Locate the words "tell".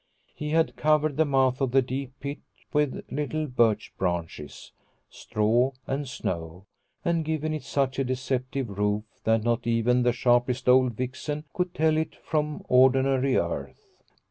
11.75-11.97